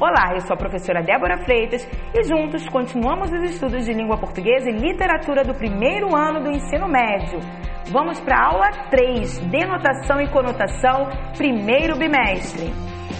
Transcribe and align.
Olá, 0.00 0.34
eu 0.34 0.40
sou 0.40 0.54
a 0.54 0.56
professora 0.56 1.04
Débora 1.04 1.44
Freitas 1.44 1.88
e 2.12 2.24
juntos 2.24 2.68
continuamos 2.68 3.30
os 3.30 3.44
estudos 3.44 3.84
de 3.84 3.92
língua 3.92 4.18
portuguesa 4.18 4.68
e 4.68 4.72
literatura 4.72 5.44
do 5.44 5.54
primeiro 5.54 6.16
ano 6.16 6.42
do 6.42 6.50
ensino 6.50 6.88
médio. 6.88 7.38
Vamos 7.92 8.18
para 8.18 8.36
a 8.36 8.46
aula 8.48 8.70
3, 8.90 9.38
Denotação 9.46 10.20
e 10.20 10.28
Conotação, 10.28 11.08
primeiro 11.36 11.96
bimestre. 11.96 12.72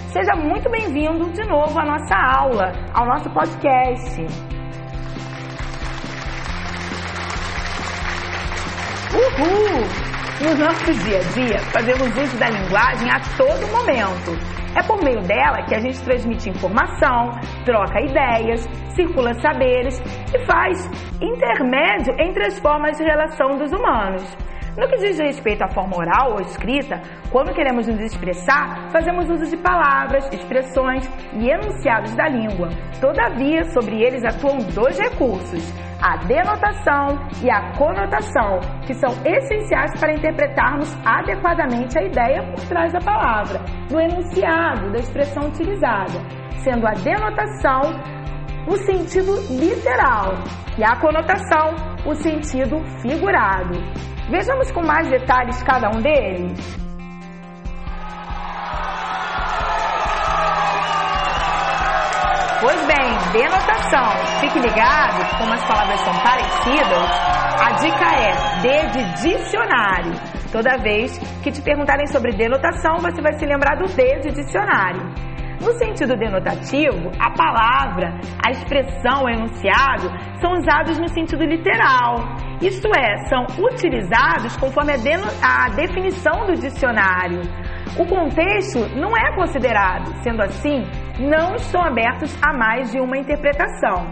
Seja 0.09 0.35
muito 0.35 0.69
bem-vindo 0.69 1.31
de 1.31 1.47
novo 1.47 1.79
à 1.79 1.85
nossa 1.85 2.17
aula, 2.17 2.73
ao 2.93 3.07
nosso 3.07 3.31
podcast. 3.31 4.21
Uhul! 9.15 10.04
No 10.41 10.53
nosso 10.57 10.93
dia 11.05 11.19
a 11.19 11.23
dia, 11.33 11.59
fazemos 11.71 12.09
uso 12.19 12.37
da 12.39 12.51
linguagem 12.51 13.09
a 13.09 13.21
todo 13.37 13.71
momento. 13.71 14.33
É 14.77 14.83
por 14.83 15.01
meio 15.05 15.23
dela 15.23 15.63
que 15.63 15.77
a 15.77 15.79
gente 15.79 16.03
transmite 16.03 16.51
informação, 16.51 17.31
troca 17.65 18.01
ideias, 18.01 18.69
circula 18.97 19.33
saberes 19.35 19.97
e 20.35 20.45
faz 20.45 20.91
intermédio 21.23 22.13
entre 22.19 22.47
as 22.47 22.59
formas 22.59 22.97
de 22.99 23.05
relação 23.05 23.57
dos 23.57 23.71
humanos. 23.73 24.25
No 24.77 24.89
que 24.89 24.97
diz 24.97 25.21
respeito 25.21 25.63
à 25.63 25.69
forma 25.69 25.97
oral 25.97 26.33
ou 26.33 26.41
escrita, 26.41 27.01
quando 27.31 27.55
queremos 27.55 27.87
nos 27.87 28.01
expressar, 28.01 28.91
fazemos 28.91 29.31
uso 29.31 29.49
de 29.49 29.57
palavras, 29.57 30.29
expressões 30.33 31.09
e 31.39 31.49
enunciados 31.49 32.13
da 32.17 32.29
língua. 32.29 32.71
Todavia, 33.01 33.63
sobre 33.67 34.03
eles 34.03 34.25
atuam 34.25 34.59
dois 34.75 34.99
recursos: 34.99 35.73
a 36.05 36.19
denotação 36.19 37.19
e 37.43 37.51
a 37.51 37.73
conotação, 37.79 38.61
que 38.87 38.93
são 38.93 39.09
essenciais 39.25 39.99
para 39.99 40.13
interpretarmos 40.13 40.95
adequadamente 41.03 41.99
a 41.99 42.03
ideia 42.03 42.43
por 42.51 42.61
trás 42.69 42.93
da 42.93 43.01
palavra, 43.01 43.61
do 43.89 43.99
enunciado, 43.99 44.93
da 44.93 44.99
expressão 44.99 45.49
utilizada, 45.49 46.21
sendo 46.63 46.87
a 46.87 46.93
denotação 46.93 47.81
o 48.69 48.77
sentido 48.77 49.35
literal 49.59 50.35
e 50.77 50.85
a 50.85 50.95
conotação 51.01 51.75
o 52.05 52.15
sentido 52.15 52.85
figurado. 53.01 53.75
Vejamos 54.31 54.71
com 54.73 54.83
mais 54.83 55.09
detalhes 55.09 55.63
cada 55.63 55.89
um 55.89 56.03
deles. 56.03 56.84
Pois 62.65 62.81
bem, 62.87 63.43
denotação. 63.43 64.09
Fique 64.41 64.59
ligado, 64.59 65.37
como 65.37 65.53
as 65.53 65.63
palavras 65.67 66.01
são 66.01 66.15
parecidas, 66.15 67.11
a 67.61 67.73
dica 67.73 68.07
é 68.17 68.33
D 68.63 68.87
de 68.89 69.23
dicionário. 69.23 70.13
Toda 70.51 70.79
vez 70.79 71.19
que 71.43 71.53
te 71.53 71.61
perguntarem 71.61 72.07
sobre 72.07 72.33
denotação, 72.33 72.97
você 73.01 73.21
vai 73.21 73.35
se 73.35 73.45
lembrar 73.45 73.77
do 73.77 73.87
D 73.95 74.19
de 74.21 74.31
dicionário. 74.31 75.03
No 75.61 75.73
sentido 75.73 76.17
denotativo, 76.17 77.11
a 77.21 77.31
palavra, 77.33 78.19
a 78.43 78.51
expressão, 78.51 79.25
o 79.25 79.29
enunciado 79.29 80.09
são 80.41 80.53
usados 80.53 80.99
no 80.99 81.09
sentido 81.09 81.45
literal, 81.45 82.17
isto 82.63 82.89
é, 82.97 83.27
são 83.27 83.45
utilizados 83.63 84.57
conforme 84.57 84.93
a, 84.93 85.67
a 85.67 85.69
definição 85.69 86.47
do 86.47 86.55
dicionário. 86.55 87.43
O 87.99 88.07
contexto 88.07 88.79
não 88.97 89.15
é 89.15 89.37
considerado, 89.37 90.07
sendo 90.23 90.43
assim, 90.43 90.83
não 91.19 91.55
estão 91.55 91.83
abertos 91.83 92.37
a 92.43 92.53
mais 92.53 92.91
de 92.91 93.01
uma 93.01 93.17
interpretação. 93.17 94.07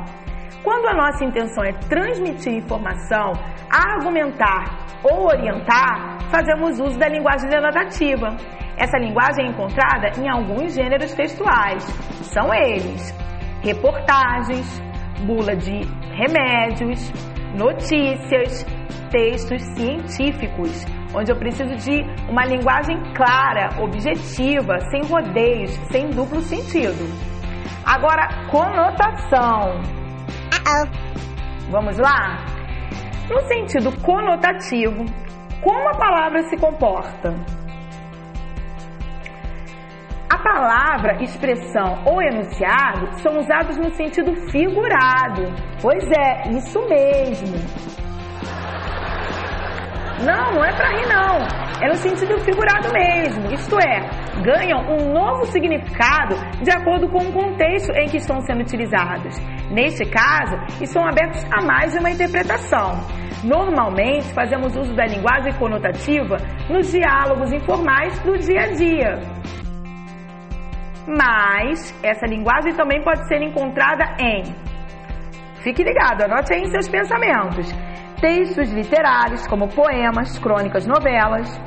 Quando 0.63 0.87
a 0.87 0.95
nossa 0.95 1.25
intenção 1.25 1.65
é 1.65 1.73
transmitir 1.73 2.55
informação, 2.55 3.33
argumentar 3.69 4.87
ou 5.03 5.27
orientar, 5.27 6.19
fazemos 6.31 6.79
uso 6.79 6.99
da 6.99 7.09
linguagem 7.09 7.49
denotativa. 7.49 8.37
Essa 8.77 8.97
linguagem 8.99 9.47
é 9.47 9.49
encontrada 9.49 10.11
em 10.21 10.29
alguns 10.29 10.75
gêneros 10.75 11.13
textuais. 11.15 11.83
São 12.33 12.55
eles: 12.55 13.13
reportagens, 13.63 14.81
bula 15.27 15.57
de 15.57 15.81
remédios, 16.15 17.13
notícias, 17.57 18.65
textos 19.11 19.63
científicos, 19.75 20.87
onde 21.15 21.31
eu 21.31 21.37
preciso 21.37 21.75
de 21.77 22.03
uma 22.29 22.45
linguagem 22.45 22.97
clara, 23.15 23.71
objetiva, 23.83 24.79
sem 24.91 25.03
rodeios, 25.05 25.71
sem 25.91 26.11
duplo 26.11 26.41
sentido. 26.41 27.05
Agora, 27.85 28.29
conotação. 28.51 29.81
Uh 29.81 30.65
-oh. 30.65 31.71
Vamos 31.71 31.99
lá? 31.99 32.45
No 33.31 33.41
sentido 33.49 33.91
conotativo, 34.03 35.05
como 35.63 35.89
a 35.89 35.97
palavra 35.97 36.43
se 36.45 36.57
comporta? 36.57 37.35
A 40.29 40.39
palavra, 40.39 41.23
expressão 41.23 42.03
ou 42.05 42.21
enunciado 42.23 43.13
são 43.21 43.39
usados 43.39 43.77
no 43.77 43.95
sentido 43.95 44.35
figurado. 44.51 45.43
Pois 45.81 46.05
é, 46.11 46.51
isso 46.51 46.81
mesmo. 46.89 48.02
Não, 50.25 50.55
não 50.55 50.65
é 50.65 50.73
para 50.73 50.91
rir 50.91 51.07
não. 51.09 51.63
É 51.83 51.89
no 51.89 51.97
sentido 51.97 52.39
figurado 52.45 52.93
mesmo. 52.93 53.53
Isto 53.53 53.77
é, 53.81 54.01
ganham 54.43 54.81
um 54.89 55.13
novo 55.13 55.45
significado 55.47 56.37
de 56.63 56.71
acordo 56.71 57.09
com 57.09 57.19
o 57.19 57.33
contexto 57.33 57.91
em 57.97 58.07
que 58.07 58.19
estão 58.19 58.41
sendo 58.41 58.61
utilizados. 58.61 59.37
Neste 59.71 60.05
caso, 60.05 60.57
estão 60.81 61.05
abertos 61.07 61.45
a 61.51 61.61
mais 61.63 61.93
de 61.93 61.99
uma 61.99 62.11
interpretação. 62.11 63.01
Normalmente, 63.43 64.33
fazemos 64.33 64.77
uso 64.77 64.95
da 64.95 65.07
linguagem 65.07 65.53
conotativa 65.55 66.37
nos 66.69 66.93
diálogos 66.93 67.53
informais 67.53 68.17
do 68.21 68.39
dia 68.39 68.63
a 68.63 68.73
dia. 68.73 69.19
Mas 71.09 71.93
essa 72.05 72.27
linguagem 72.27 72.75
também 72.75 73.03
pode 73.03 73.27
ser 73.27 73.43
encontrada 73.43 74.05
em. 74.21 74.45
Fique 75.65 75.83
ligado, 75.83 76.23
anote 76.23 76.55
aí 76.55 76.63
em 76.63 76.71
seus 76.71 76.89
pensamentos. 76.89 77.73
Textos 78.23 78.71
literários, 78.73 79.45
como 79.49 79.67
poemas, 79.67 80.39
crônicas, 80.39 80.87
novelas, 80.87 81.61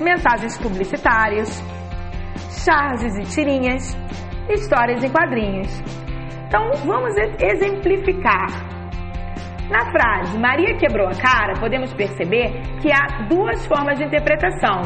mensagens 0.00 0.58
publicitárias, 0.58 1.62
charges 2.64 3.16
e 3.16 3.22
tirinhas, 3.32 3.96
histórias 4.50 5.04
em 5.04 5.08
quadrinhos. 5.08 5.70
Então, 6.48 6.68
vamos 6.84 7.14
exemplificar. 7.40 8.48
Na 9.70 9.88
frase 9.92 10.36
Maria 10.36 10.76
quebrou 10.76 11.06
a 11.06 11.14
cara, 11.14 11.54
podemos 11.60 11.94
perceber 11.94 12.60
que 12.80 12.90
há 12.90 13.28
duas 13.28 13.64
formas 13.64 13.96
de 13.98 14.04
interpretação. 14.04 14.82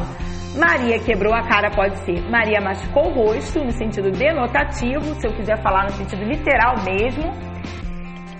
Maria 0.58 0.98
quebrou 0.98 1.32
a 1.32 1.40
cara 1.42 1.70
pode 1.70 1.96
ser 2.00 2.20
Maria 2.30 2.60
machucou 2.60 3.08
o 3.08 3.14
rosto, 3.14 3.64
no 3.64 3.72
sentido 3.72 4.10
denotativo, 4.10 5.14
se 5.14 5.26
eu 5.26 5.32
quiser 5.32 5.56
falar 5.62 5.84
no 5.84 5.92
sentido 5.92 6.22
literal 6.22 6.74
mesmo. 6.84 7.32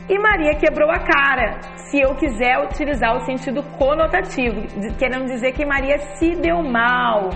E 0.09 0.19
Maria 0.19 0.55
quebrou 0.61 0.91
a 0.91 0.99
cara, 0.99 1.59
se 1.91 2.01
eu 2.01 2.15
quiser 2.15 2.59
utilizar 2.65 3.17
o 3.17 3.21
sentido 3.21 3.63
conotativo, 3.79 4.63
querendo 4.99 5.27
dizer 5.27 5.53
que 5.53 5.65
Maria 5.65 5.99
se 6.17 6.35
deu 6.37 6.63
mal, 6.63 7.31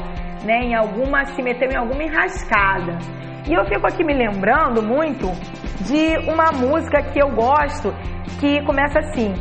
né, 0.44 0.60
em 0.62 0.74
alguma, 0.74 1.24
se 1.26 1.42
meteu 1.42 1.70
em 1.70 1.76
alguma 1.76 2.02
enrascada. 2.02 2.98
E 3.48 3.54
eu 3.54 3.64
fico 3.66 3.86
aqui 3.86 4.04
me 4.04 4.14
lembrando 4.14 4.82
muito 4.82 5.26
de 5.84 6.18
uma 6.30 6.52
música 6.52 7.02
que 7.02 7.20
eu 7.22 7.30
gosto, 7.30 7.92
que 8.38 8.62
começa 8.64 8.98
assim: 8.98 9.32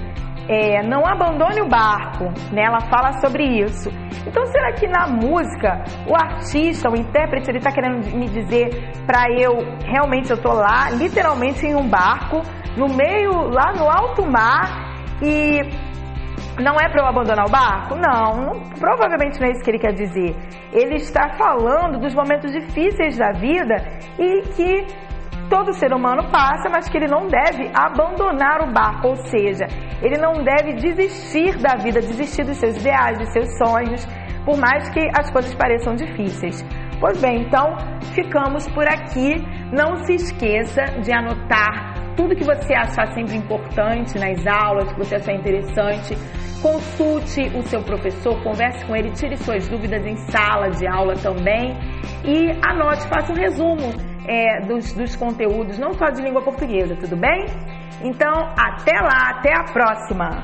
é, 0.48 0.82
não 0.84 1.06
abandone 1.06 1.62
o 1.62 1.68
barco, 1.68 2.26
né? 2.52 2.64
Ela 2.64 2.82
fala 2.82 3.20
sobre 3.20 3.44
isso. 3.44 3.90
Então, 4.26 4.46
será 4.48 4.72
que 4.74 4.88
na 4.88 5.08
música 5.08 5.84
o 6.08 6.16
artista, 6.16 6.90
o 6.90 6.96
intérprete, 6.96 7.50
ele 7.50 7.58
está 7.58 7.72
querendo 7.72 8.06
me 8.16 8.28
dizer 8.28 8.70
para 9.06 9.26
eu 9.38 9.58
realmente 9.86 10.32
eu 10.32 10.42
tô 10.42 10.54
lá, 10.54 10.90
literalmente 10.92 11.66
em 11.66 11.76
um 11.76 11.88
barco, 11.88 12.42
no 12.78 12.88
meio, 12.88 13.32
lá 13.50 13.74
no 13.74 13.90
alto 13.90 14.26
mar 14.26 14.89
e 15.22 15.62
não 16.62 16.76
é 16.76 16.90
para 16.90 17.02
eu 17.02 17.08
abandonar 17.08 17.46
o 17.46 17.50
barco? 17.50 17.96
Não, 17.96 18.34
não, 18.36 18.70
provavelmente 18.80 19.40
não 19.40 19.48
é 19.48 19.52
isso 19.52 19.64
que 19.64 19.72
ele 19.72 19.80
quer 19.80 19.94
dizer. 19.94 20.36
Ele 20.72 20.96
está 20.96 21.30
falando 21.38 22.00
dos 22.00 22.14
momentos 22.14 22.52
difíceis 22.52 23.18
da 23.18 23.32
vida 23.32 23.76
e 24.18 24.42
que 24.56 24.88
todo 25.50 25.74
ser 25.74 25.94
humano 25.94 26.30
passa, 26.32 26.70
mas 26.70 26.88
que 26.88 26.98
ele 26.98 27.08
não 27.08 27.28
deve 27.28 27.72
abandonar 27.74 28.62
o 28.62 28.72
barco, 28.72 29.10
ou 29.10 29.16
seja, 29.16 29.66
ele 30.02 30.18
não 30.18 30.44
deve 30.44 30.74
desistir 30.74 31.58
da 31.58 31.76
vida, 31.76 32.00
desistir 32.00 32.44
dos 32.46 32.58
seus 32.58 32.78
ideais, 32.78 33.18
dos 33.18 33.32
seus 33.34 33.50
sonhos, 33.58 34.06
por 34.46 34.58
mais 34.58 34.90
que 34.90 35.00
as 35.18 35.30
coisas 35.32 35.54
pareçam 35.56 35.96
difíceis. 35.96 36.64
Pois 37.00 37.20
bem, 37.22 37.44
então 37.44 37.78
ficamos 38.14 38.68
por 38.68 38.86
aqui. 38.86 39.36
Não 39.72 39.96
se 40.04 40.14
esqueça 40.16 40.84
de 41.02 41.12
anotar 41.14 41.89
tudo 42.20 42.36
que 42.36 42.44
você 42.44 42.74
achar 42.74 43.14
sempre 43.14 43.38
importante 43.38 44.20
nas 44.20 44.46
aulas, 44.46 44.92
que 44.92 45.00
você 45.00 45.16
achar 45.16 45.34
interessante. 45.34 46.18
Consulte 46.62 47.44
o 47.56 47.62
seu 47.64 47.82
professor, 47.82 48.44
converse 48.44 48.86
com 48.86 48.94
ele, 48.94 49.12
tire 49.12 49.38
suas 49.38 49.66
dúvidas 49.70 50.06
em 50.06 50.18
sala 50.30 50.70
de 50.70 50.86
aula 50.86 51.14
também 51.16 51.78
e 52.26 52.52
anote, 52.62 53.08
faça 53.08 53.32
um 53.32 53.36
resumo 53.36 53.94
é, 54.28 54.60
dos, 54.68 54.92
dos 54.92 55.16
conteúdos, 55.16 55.80
não 55.80 55.94
só 55.94 56.10
de 56.10 56.22
língua 56.22 56.42
portuguesa, 56.42 56.94
tudo 56.98 57.16
bem? 57.16 57.46
Então, 58.04 58.34
até 58.58 59.00
lá, 59.00 59.38
até 59.38 59.56
a 59.56 59.64
próxima! 59.72 60.44